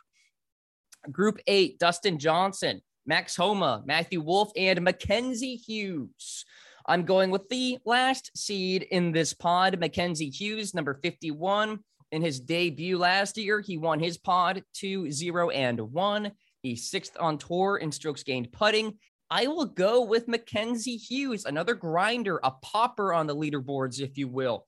Group 1.11 1.39
eight, 1.47 1.79
Dustin 1.79 2.19
Johnson, 2.19 2.81
Max 3.07 3.37
Homa, 3.37 3.83
Matthew 3.85 4.21
Wolff, 4.21 4.51
and 4.57 4.83
Mackenzie 4.83 5.57
Hughes. 5.57 6.45
I'm 6.87 7.05
going 7.05 7.31
with 7.31 7.49
the 7.49 7.79
last 7.85 8.31
seed 8.37 8.83
in 8.83 9.13
this 9.13 9.33
pod, 9.33 9.79
Mackenzie 9.79 10.31
Hughes, 10.31 10.75
number 10.75 10.99
51. 11.03 11.79
In 12.13 12.23
his 12.23 12.41
debut 12.41 12.99
last 12.99 13.37
year, 13.39 13.61
he 13.61 13.77
won 13.77 13.99
his 13.99 14.19
pod 14.19 14.63
2 14.75 15.11
0 15.11 15.51
and 15.51 15.81
1. 15.81 16.33
He's 16.63 16.91
sixth 16.91 17.17
on 17.19 17.39
tour 17.39 17.79
in 17.79 17.91
strokes 17.91 18.23
gained 18.23 18.53
putting 18.53 18.99
I 19.31 19.47
will 19.47 19.65
go 19.65 20.03
with 20.03 20.29
Mackenzie 20.29 20.97
Hughes, 20.97 21.45
another 21.45 21.75
grinder, 21.75 22.39
a 22.45 22.51
popper 22.51 23.13
on 23.13 23.27
the 23.27 23.35
leaderboards, 23.35 24.01
if 24.01 24.19
you 24.19 24.29
will. 24.29 24.67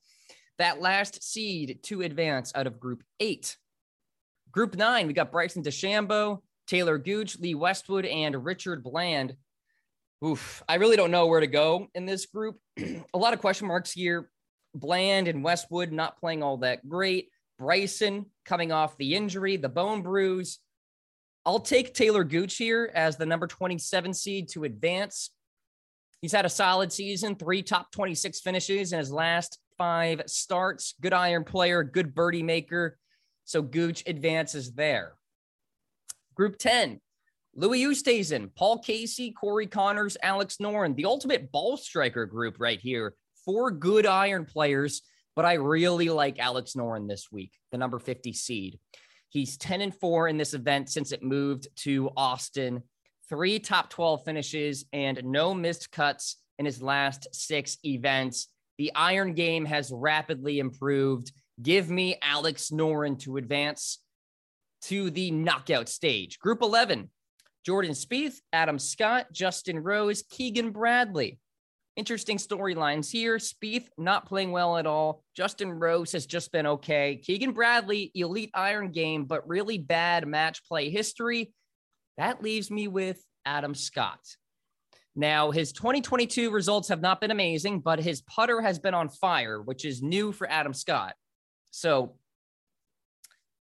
That 0.57 0.81
last 0.81 1.23
seed 1.23 1.79
to 1.83 2.01
advance 2.01 2.51
out 2.55 2.67
of 2.67 2.79
group 2.79 3.03
eight. 3.19 3.55
Group 4.51 4.75
nine, 4.75 5.07
we 5.07 5.13
got 5.13 5.31
Bryson 5.31 5.63
DeChambeau, 5.63 6.41
Taylor 6.67 6.97
Gooch, 6.97 7.39
Lee 7.39 7.55
Westwood, 7.55 8.05
and 8.05 8.43
Richard 8.43 8.83
Bland. 8.83 9.35
Oof, 10.25 10.63
I 10.67 10.75
really 10.75 10.97
don't 10.97 11.11
know 11.11 11.27
where 11.27 11.39
to 11.39 11.47
go 11.47 11.87
in 11.95 12.05
this 12.05 12.25
group. 12.25 12.59
a 12.77 13.17
lot 13.17 13.33
of 13.33 13.41
question 13.41 13.67
marks 13.67 13.91
here. 13.91 14.29
Bland 14.75 15.27
and 15.27 15.43
Westwood 15.43 15.91
not 15.91 16.19
playing 16.19 16.43
all 16.43 16.57
that 16.57 16.87
great. 16.87 17.29
Bryson 17.57 18.27
coming 18.45 18.71
off 18.71 18.97
the 18.97 19.15
injury, 19.15 19.57
the 19.57 19.69
bone 19.69 20.01
bruise. 20.01 20.59
I'll 21.45 21.59
take 21.59 21.93
Taylor 21.93 22.23
Gooch 22.23 22.57
here 22.57 22.91
as 22.93 23.15
the 23.15 23.25
number 23.25 23.47
27 23.47 24.13
seed 24.13 24.49
to 24.49 24.65
advance. 24.65 25.31
He's 26.21 26.31
had 26.31 26.45
a 26.45 26.49
solid 26.49 26.91
season, 26.91 27.35
three 27.35 27.61
top 27.61 27.91
26 27.91 28.41
finishes 28.41 28.91
in 28.91 28.99
his 28.99 29.11
last 29.11 29.59
five 29.77 30.23
starts. 30.25 30.95
Good 30.99 31.13
iron 31.13 31.43
player, 31.43 31.83
good 31.83 32.13
birdie 32.13 32.43
maker. 32.43 32.97
So 33.45 33.61
Gooch 33.61 34.03
advances 34.07 34.73
there. 34.73 35.13
Group 36.37 36.59
10, 36.59 37.01
Louis 37.55 37.83
Oosthuizen, 37.85 38.53
Paul 38.55 38.77
Casey, 38.77 39.31
Corey 39.31 39.65
Conners, 39.65 40.17
Alex 40.21 40.57
Noren, 40.61 40.95
the 40.95 41.05
ultimate 41.05 41.51
ball 41.51 41.77
striker 41.77 42.27
group 42.27 42.57
right 42.59 42.79
here. 42.79 43.15
Four 43.43 43.71
good 43.71 44.05
iron 44.05 44.45
players, 44.45 45.01
but 45.35 45.45
I 45.45 45.53
really 45.53 46.09
like 46.09 46.37
Alex 46.37 46.73
Noren 46.73 47.09
this 47.09 47.31
week, 47.31 47.53
the 47.71 47.79
number 47.79 47.97
50 47.97 48.33
seed. 48.33 48.77
He's 49.29 49.57
10 49.57 49.81
and 49.81 49.95
4 49.95 50.27
in 50.27 50.37
this 50.37 50.53
event 50.53 50.91
since 50.91 51.11
it 51.11 51.23
moved 51.23 51.69
to 51.77 52.11
Austin. 52.15 52.83
Three 53.29 53.57
top 53.57 53.89
12 53.89 54.23
finishes 54.23 54.85
and 54.93 55.19
no 55.23 55.55
missed 55.55 55.91
cuts 55.91 56.35
in 56.59 56.67
his 56.67 56.83
last 56.83 57.27
six 57.33 57.79
events. 57.83 58.49
The 58.77 58.91
iron 58.93 59.33
game 59.33 59.65
has 59.65 59.91
rapidly 59.91 60.59
improved. 60.59 61.31
Give 61.63 61.89
me 61.89 62.19
Alex 62.21 62.69
Noren 62.69 63.17
to 63.21 63.37
advance 63.37 63.97
to 64.83 65.09
the 65.09 65.31
knockout 65.31 65.89
stage. 65.89 66.39
Group 66.39 66.61
11 66.61 67.09
Jordan 67.65 67.91
Spieth, 67.91 68.39
Adam 68.53 68.79
Scott, 68.79 69.27
Justin 69.33 69.79
Rose, 69.79 70.23
Keegan 70.29 70.71
Bradley. 70.71 71.39
Interesting 71.97 72.37
storylines 72.37 73.11
here. 73.11 73.37
Spieth 73.37 73.87
not 73.97 74.27
playing 74.27 74.51
well 74.51 74.77
at 74.77 74.85
all. 74.85 75.23
Justin 75.35 75.71
Rose 75.71 76.11
has 76.11 76.25
just 76.25 76.51
been 76.51 76.67
okay. 76.67 77.19
Keegan 77.21 77.51
Bradley, 77.51 78.11
elite 78.13 78.51
iron 78.53 78.91
game, 78.91 79.25
but 79.25 79.47
really 79.49 79.79
bad 79.79 80.27
match 80.27 80.63
play 80.65 80.89
history. 80.89 81.53
That 82.17 82.43
leaves 82.43 82.71
me 82.71 82.87
with 82.87 83.21
Adam 83.45 83.73
Scott. 83.73 84.19
Now, 85.15 85.49
his 85.49 85.71
2022 85.71 86.51
results 86.51 86.89
have 86.89 87.01
not 87.01 87.19
been 87.19 87.31
amazing, 87.31 87.79
but 87.79 87.99
his 87.99 88.21
putter 88.21 88.61
has 88.61 88.77
been 88.77 88.93
on 88.93 89.09
fire, 89.09 89.59
which 89.59 89.83
is 89.83 90.03
new 90.03 90.31
for 90.31 90.47
Adam 90.47 90.75
Scott. 90.75 91.15
So 91.71 92.15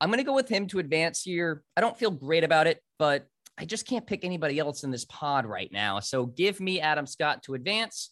I'm 0.01 0.09
going 0.09 0.19
to 0.19 0.23
go 0.23 0.35
with 0.35 0.49
him 0.49 0.67
to 0.67 0.79
advance 0.79 1.21
here. 1.21 1.63
I 1.75 1.81
don't 1.81 1.97
feel 1.97 2.11
great 2.11 2.43
about 2.43 2.67
it, 2.67 2.81
but 2.97 3.27
I 3.57 3.65
just 3.65 3.85
can't 3.85 4.07
pick 4.07 4.23
anybody 4.23 4.57
else 4.57 4.83
in 4.83 4.91
this 4.91 5.05
pod 5.05 5.45
right 5.45 5.69
now. 5.71 5.99
So 5.99 6.25
give 6.25 6.61
me 6.61 6.79
Adam 6.79 7.05
Scott 7.05 7.43
to 7.43 7.55
advance. 7.55 8.11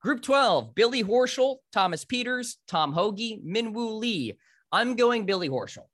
Group 0.00 0.22
12, 0.22 0.74
Billy 0.74 1.04
Horschel, 1.04 1.58
Thomas 1.72 2.04
Pieters, 2.04 2.56
Tom 2.66 2.92
Hoge, 2.92 3.38
Minwoo 3.46 3.98
Lee. 4.00 4.38
I'm 4.72 4.96
going 4.96 5.26
Billy 5.26 5.48
Horschel. 5.48 5.86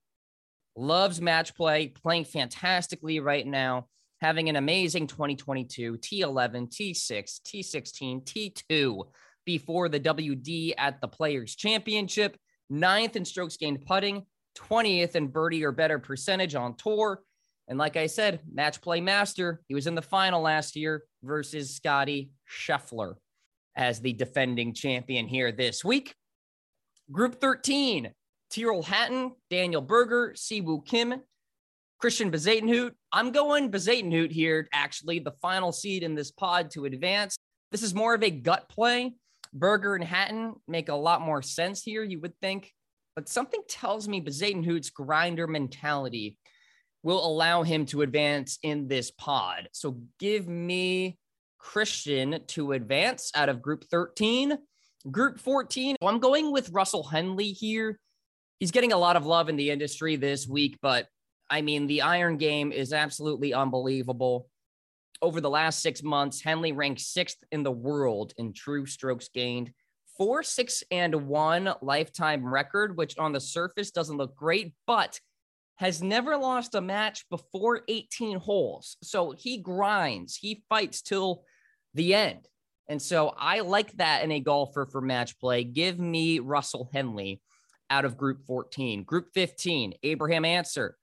loves 0.76 1.20
match 1.20 1.54
play, 1.56 1.88
playing 1.88 2.24
fantastically 2.24 3.18
right 3.18 3.46
now, 3.46 3.88
having 4.20 4.48
an 4.48 4.56
amazing 4.56 5.08
2022 5.08 5.98
T11, 5.98 6.70
T6, 6.70 7.40
T16, 7.42 8.24
T2 8.24 9.02
before 9.44 9.88
the 9.88 9.98
WD 9.98 10.74
at 10.78 11.00
the 11.00 11.08
Players 11.08 11.56
Championship, 11.56 12.36
ninth 12.70 13.16
in 13.16 13.24
strokes 13.24 13.56
gained 13.56 13.84
putting, 13.84 14.24
20th 14.58 15.14
in 15.14 15.28
birdie 15.28 15.64
or 15.64 15.72
better 15.72 15.98
percentage 15.98 16.54
on 16.54 16.74
tour. 16.74 17.22
And 17.68 17.78
like 17.78 17.96
I 17.96 18.06
said, 18.06 18.40
match 18.50 18.80
play 18.80 19.00
master. 19.00 19.60
He 19.68 19.74
was 19.74 19.86
in 19.86 19.94
the 19.94 20.02
final 20.02 20.42
last 20.42 20.74
year 20.74 21.04
versus 21.22 21.74
Scottie 21.74 22.30
Scheffler 22.50 23.14
as 23.76 24.00
the 24.00 24.12
defending 24.12 24.74
champion 24.74 25.28
here 25.28 25.52
this 25.52 25.84
week. 25.84 26.14
Group 27.12 27.40
13, 27.40 28.10
Tyrrell 28.50 28.82
Hatton, 28.82 29.32
Daniel 29.50 29.82
Berger, 29.82 30.34
Siwoo 30.36 30.84
Kim, 30.84 31.22
Christiaan 32.02 32.30
Bezuidenhout. 32.30 32.92
I'm 33.12 33.32
going 33.32 33.70
Bezuidenhout 33.70 34.30
here, 34.30 34.68
actually, 34.72 35.18
the 35.18 35.32
final 35.42 35.72
seed 35.72 36.02
in 36.02 36.14
this 36.14 36.30
pod 36.30 36.70
to 36.72 36.84
advance. 36.84 37.36
This 37.70 37.82
is 37.82 37.94
more 37.94 38.14
of 38.14 38.22
a 38.22 38.30
gut 38.30 38.68
play. 38.68 39.14
Berger 39.52 39.94
and 39.94 40.04
Hatton 40.04 40.54
make 40.66 40.88
a 40.88 40.94
lot 40.94 41.22
more 41.22 41.42
sense 41.42 41.82
here, 41.82 42.02
you 42.02 42.20
would 42.20 42.38
think. 42.40 42.72
But 43.18 43.28
something 43.28 43.62
tells 43.68 44.06
me 44.06 44.20
Bezuidenhout's 44.20 44.90
grinder 44.90 45.48
mentality 45.48 46.38
will 47.02 47.26
allow 47.26 47.64
him 47.64 47.84
to 47.86 48.02
advance 48.02 48.60
in 48.62 48.86
this 48.86 49.10
pod. 49.10 49.68
So 49.72 49.98
give 50.20 50.46
me 50.46 51.18
Christiaan 51.58 52.46
to 52.46 52.74
advance 52.74 53.32
out 53.34 53.48
of 53.48 53.60
group 53.60 53.82
13. 53.90 54.56
Group 55.10 55.40
14, 55.40 55.96
I'm 56.00 56.20
going 56.20 56.52
with 56.52 56.70
Russell 56.70 57.02
Henley 57.02 57.50
here. 57.50 57.98
He's 58.60 58.70
getting 58.70 58.92
a 58.92 58.96
lot 58.96 59.16
of 59.16 59.26
love 59.26 59.48
in 59.48 59.56
the 59.56 59.72
industry 59.72 60.14
this 60.14 60.46
week, 60.46 60.78
but 60.80 61.08
I 61.50 61.62
mean, 61.62 61.88
the 61.88 62.02
iron 62.02 62.36
game 62.36 62.70
is 62.70 62.92
absolutely 62.92 63.52
unbelievable. 63.52 64.46
Over 65.20 65.40
the 65.40 65.50
last 65.50 65.82
six 65.82 66.04
months, 66.04 66.40
Henley 66.40 66.70
ranked 66.70 67.00
sixth 67.00 67.42
in 67.50 67.64
the 67.64 67.72
world 67.72 68.32
in 68.38 68.52
true 68.52 68.86
strokes 68.86 69.28
gained, 69.34 69.72
four, 70.18 70.42
six, 70.42 70.82
and 70.90 71.14
one 71.28 71.72
lifetime 71.80 72.44
record, 72.44 72.96
which 72.96 73.16
on 73.16 73.32
the 73.32 73.40
surface 73.40 73.90
doesn't 73.90 74.18
look 74.18 74.36
great, 74.36 74.74
but 74.86 75.18
has 75.76 76.02
never 76.02 76.36
lost 76.36 76.74
a 76.74 76.80
match 76.80 77.24
before 77.30 77.82
18 77.88 78.38
holes. 78.38 78.96
So 79.02 79.30
he 79.30 79.58
grinds, 79.58 80.36
he 80.36 80.64
fights 80.68 81.02
till 81.02 81.44
the 81.94 82.14
end. 82.14 82.48
And 82.88 83.00
so 83.00 83.34
I 83.38 83.60
like 83.60 83.92
that 83.98 84.24
in 84.24 84.32
a 84.32 84.40
golfer 84.40 84.86
for 84.86 85.00
match 85.00 85.38
play. 85.38 85.62
Give 85.62 85.98
me 85.98 86.40
Russell 86.40 86.90
Henley 86.92 87.40
out 87.90 88.04
of 88.04 88.16
group 88.16 88.44
14. 88.46 89.04
Group 89.04 89.28
15, 89.34 89.94
Abraham 90.02 90.44
Ancer, 90.44 90.96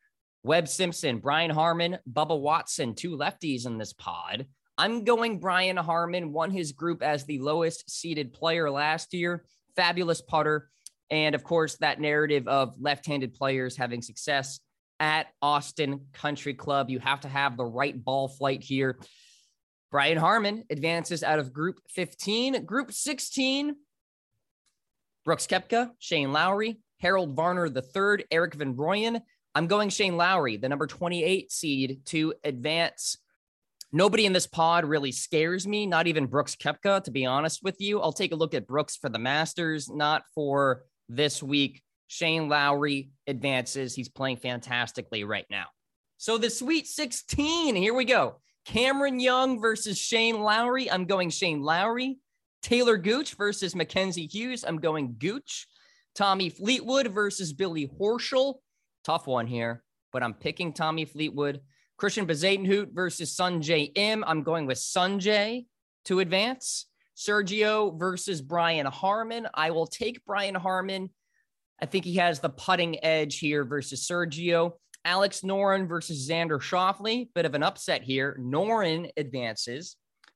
Webb 0.43 0.67
Simpson, 0.67 1.19
Brian 1.19 1.51
Harman, 1.51 1.97
Bubba 2.11 2.39
Watson, 2.39 2.95
two 2.95 3.15
lefties 3.17 3.65
in 3.65 3.77
this 3.77 3.93
pod. 3.93 4.45
I'm 4.77 5.03
going 5.03 5.39
Brian 5.39 5.77
Harman, 5.77 6.33
won 6.33 6.51
his 6.51 6.71
group 6.73 7.01
as 7.01 7.23
the 7.23 7.39
lowest 7.39 7.89
seeded 7.89 8.33
player 8.33 8.69
last 8.69 9.13
year. 9.13 9.45
Fabulous 9.75 10.21
putter. 10.21 10.69
And 11.09 11.35
of 11.35 11.43
course, 11.43 11.75
that 11.77 11.99
narrative 12.01 12.47
of 12.47 12.75
left 12.79 13.05
handed 13.05 13.33
players 13.33 13.77
having 13.77 14.01
success 14.01 14.59
at 14.99 15.27
Austin 15.41 16.01
Country 16.13 16.53
Club. 16.53 16.89
You 16.89 16.99
have 16.99 17.21
to 17.21 17.27
have 17.27 17.57
the 17.57 17.65
right 17.65 18.01
ball 18.03 18.27
flight 18.27 18.63
here. 18.63 18.99
Brian 19.91 20.17
Harman 20.17 20.63
advances 20.69 21.23
out 21.23 21.39
of 21.39 21.53
group 21.53 21.79
15. 21.91 22.65
Group 22.65 22.91
16, 22.91 23.75
Brooks 25.23 25.47
Koepka, 25.47 25.91
Shane 25.99 26.33
Lowry, 26.33 26.79
Harold 26.99 27.35
Varner 27.35 27.67
III, 27.67 28.25
Erik 28.31 28.55
van 28.55 28.75
Rooyen. 28.75 29.21
I'm 29.53 29.67
going 29.67 29.89
Shane 29.89 30.17
Lowry, 30.17 30.57
the 30.57 30.67
number 30.67 30.87
28 30.87 31.51
seed, 31.51 32.01
to 32.07 32.33
advance. 32.43 33.17
Nobody 33.95 34.25
in 34.25 34.33
this 34.33 34.45
pod 34.45 34.83
really 34.83 35.13
scares 35.13 35.65
me, 35.65 35.85
not 35.85 36.05
even 36.05 36.25
Brooks 36.25 36.53
Koepka, 36.53 37.01
to 37.05 37.11
be 37.11 37.25
honest 37.25 37.63
with 37.63 37.79
you. 37.79 38.01
I'll 38.01 38.11
take 38.11 38.33
a 38.33 38.35
look 38.35 38.53
at 38.53 38.67
Brooks 38.67 38.97
for 38.97 39.07
the 39.07 39.19
Masters, 39.19 39.89
not 39.89 40.23
for 40.35 40.83
this 41.07 41.41
week. 41.41 41.81
Shane 42.07 42.49
Lowry 42.49 43.11
advances. 43.25 43.95
He's 43.95 44.09
playing 44.09 44.35
fantastically 44.35 45.23
right 45.23 45.45
now. 45.49 45.67
So 46.17 46.37
the 46.37 46.49
Sweet 46.49 46.87
16, 46.87 47.73
here 47.73 47.93
we 47.93 48.03
go. 48.03 48.41
Cameron 48.65 49.21
Young 49.21 49.61
versus 49.61 49.97
Shane 49.97 50.41
Lowry. 50.41 50.91
I'm 50.91 51.05
going 51.05 51.29
Shane 51.29 51.61
Lowry. 51.61 52.17
Taylor 52.61 52.97
Gooch 52.97 53.35
versus 53.35 53.77
Mackenzie 53.77 54.27
Hughes. 54.27 54.65
I'm 54.67 54.79
going 54.79 55.15
Gooch. 55.17 55.67
Tommy 56.15 56.49
Fleetwood 56.49 57.07
versus 57.13 57.53
Billy 57.53 57.89
Horschel. 57.97 58.55
Tough 59.05 59.25
one 59.25 59.47
here, 59.47 59.85
but 60.11 60.21
I'm 60.21 60.33
picking 60.33 60.73
Tommy 60.73 61.05
Fleetwood. 61.05 61.61
Christiaan 61.97 62.27
Bezuidenhout 62.27 62.93
versus 62.93 63.35
Sungjae 63.35 63.91
Im. 63.95 64.23
I'm 64.25 64.43
going 64.43 64.65
with 64.65 64.77
Sungjae 64.77 65.65
to 66.05 66.19
advance. 66.19 66.87
Sergio 67.15 67.97
versus 67.97 68.41
Brian 68.41 68.85
Harman. 68.85 69.47
I 69.53 69.71
will 69.71 69.87
take 69.87 70.25
Brian 70.25 70.55
Harman. 70.55 71.09
I 71.81 71.85
think 71.85 72.05
he 72.05 72.15
has 72.15 72.39
the 72.39 72.49
putting 72.49 73.03
edge 73.03 73.39
here 73.39 73.63
versus 73.63 74.05
Sergio. 74.05 74.73
Alex 75.05 75.41
Noren 75.41 75.87
versus 75.87 76.27
Xander 76.27 76.59
Schauffele. 76.59 77.29
Bit 77.33 77.45
of 77.45 77.53
an 77.53 77.63
upset 77.63 78.01
here. 78.01 78.37
Noren 78.41 79.09
advances. 79.15 79.95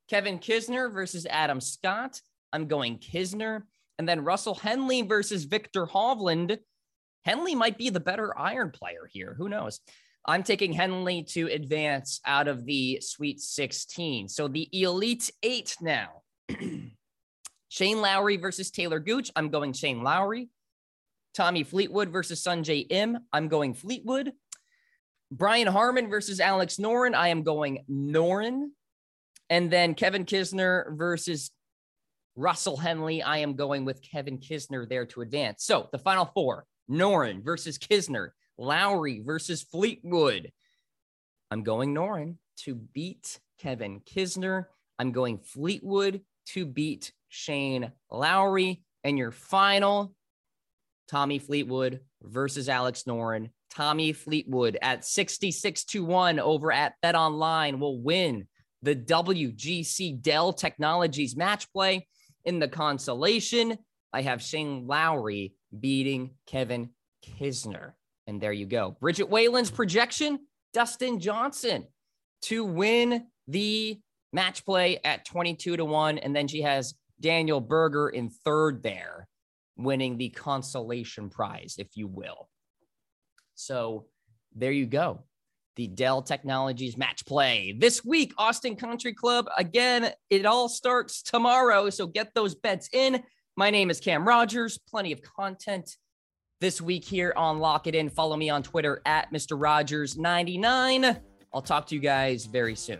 Kevin 0.09 0.39
Kisner 0.39 0.91
versus 0.93 1.25
Adam 1.29 1.59
Scott. 1.59 2.21
I'm 2.53 2.67
going 2.67 2.99
Kisner. 2.99 3.63
And 3.97 4.07
then 4.07 4.23
Russell 4.23 4.55
Henley 4.55 5.01
versus 5.01 5.43
Viktor 5.43 5.85
Hovland. 5.85 6.57
Henley 7.25 7.55
might 7.55 7.77
be 7.77 7.89
the 7.89 7.99
better 7.99 8.37
iron 8.37 8.71
player 8.71 9.09
here. 9.11 9.35
Who 9.37 9.49
knows? 9.49 9.81
I'm 10.25 10.43
taking 10.43 10.73
Henley 10.73 11.23
to 11.29 11.47
advance 11.47 12.19
out 12.25 12.47
of 12.47 12.65
the 12.65 12.99
Sweet 13.01 13.39
16. 13.39 14.27
So 14.27 14.47
the 14.47 14.69
Elite 14.71 15.31
Eight 15.43 15.75
now. 15.81 16.21
Shane 17.69 18.01
Lowry 18.01 18.37
versus 18.37 18.71
Taylor 18.71 18.99
Gooch. 18.99 19.31
I'm 19.35 19.49
going 19.49 19.73
Shane 19.73 20.03
Lowry. 20.03 20.49
Tommy 21.33 21.63
Fleetwood 21.63 22.09
versus 22.09 22.43
Sungjae 22.43 22.87
Im. 22.89 23.19
I'm 23.31 23.47
going 23.47 23.73
Fleetwood. 23.73 24.33
Brian 25.31 25.67
Harman 25.67 26.09
versus 26.09 26.39
Alex 26.39 26.77
Noren. 26.77 27.13
I 27.13 27.27
am 27.29 27.43
going 27.43 27.85
Noren. 27.89 28.71
And 29.49 29.71
then 29.71 29.93
Kevin 29.93 30.25
Kisner 30.25 30.95
versus 30.97 31.51
Russell 32.35 32.77
Henley. 32.77 33.21
I 33.21 33.39
am 33.39 33.55
going 33.55 33.85
with 33.85 34.01
Kevin 34.01 34.39
Kisner 34.39 34.87
there 34.89 35.05
to 35.07 35.21
advance. 35.21 35.63
So 35.63 35.89
the 35.91 35.99
final 35.99 36.25
four 36.25 36.65
Noren 36.89 37.43
versus 37.43 37.77
Kisner, 37.77 38.29
Lowry 38.59 39.21
versus 39.25 39.63
Fleetwood. 39.63 40.51
I'm 41.49 41.63
going 41.63 41.95
Noren 41.95 42.35
to 42.65 42.75
beat 42.75 43.39
Kevin 43.57 44.01
Kisner. 44.01 44.65
I'm 44.99 45.11
going 45.11 45.39
Fleetwood 45.39 46.21
to 46.47 46.65
beat 46.65 47.13
Shane 47.29 47.91
Lowry. 48.11 48.83
And 49.03 49.17
your 49.17 49.31
final 49.31 50.13
Tommy 51.07 51.39
Fleetwood 51.39 52.01
versus 52.21 52.67
Alex 52.67 53.03
Noren. 53.03 53.49
Tommy 53.71 54.11
Fleetwood 54.11 54.77
at 54.81 55.05
66 55.05 55.85
to 55.85 56.03
1 56.03 56.39
over 56.39 56.71
at 56.71 56.95
Bet 57.01 57.15
Online 57.15 57.79
will 57.79 58.01
win 58.01 58.47
the 58.81 58.95
WGC 58.95 60.21
Dell 60.21 60.51
Technologies 60.53 61.35
match 61.35 61.71
play 61.71 62.07
in 62.43 62.59
the 62.59 62.67
consolation. 62.67 63.77
I 64.11 64.23
have 64.23 64.41
Shane 64.41 64.85
Lowry 64.87 65.53
beating 65.77 66.31
Kevin 66.47 66.89
Kisner. 67.23 67.93
And 68.29 68.39
there 68.39 68.53
you 68.53 68.67
go. 68.67 68.95
Bridget 69.01 69.27
Whalen's 69.27 69.71
projection 69.71 70.39
Dustin 70.71 71.19
Johnson 71.19 71.87
to 72.43 72.63
win 72.63 73.25
the 73.47 73.99
match 74.31 74.63
play 74.63 74.99
at 75.03 75.25
22 75.25 75.77
to 75.77 75.83
1. 75.83 76.19
And 76.19 76.35
then 76.35 76.47
she 76.47 76.61
has 76.61 76.93
Daniel 77.19 77.59
Berger 77.59 78.09
in 78.09 78.29
third 78.29 78.83
there, 78.83 79.27
winning 79.77 80.17
the 80.17 80.29
consolation 80.29 81.31
prize, 81.31 81.75
if 81.79 81.97
you 81.97 82.07
will. 82.07 82.47
So 83.55 84.05
there 84.55 84.71
you 84.71 84.85
go. 84.85 85.23
The 85.75 85.87
Dell 85.87 86.21
Technologies 86.21 86.97
match 86.97 87.25
play 87.25 87.75
this 87.79 88.05
week, 88.05 88.33
Austin 88.37 88.75
Country 88.75 89.13
Club. 89.13 89.47
Again, 89.57 90.11
it 90.29 90.45
all 90.45 90.69
starts 90.69 91.23
tomorrow. 91.23 91.89
So 91.89 92.05
get 92.05 92.35
those 92.35 92.53
bets 92.53 92.89
in. 92.93 93.23
My 93.57 93.71
name 93.71 93.89
is 93.89 93.99
Cam 93.99 94.27
Rogers. 94.27 94.77
Plenty 94.77 95.13
of 95.13 95.21
content 95.23 95.97
this 96.59 96.81
week 96.81 97.05
here 97.05 97.33
on 97.35 97.59
Lock 97.59 97.87
It 97.87 97.95
In. 97.95 98.09
Follow 98.09 98.35
me 98.35 98.49
on 98.49 98.63
Twitter 98.63 99.01
at 99.05 99.31
Mr. 99.31 99.57
Rogers99. 99.57 101.19
I'll 101.53 101.61
talk 101.61 101.87
to 101.87 101.95
you 101.95 102.01
guys 102.01 102.45
very 102.45 102.75
soon. 102.75 102.99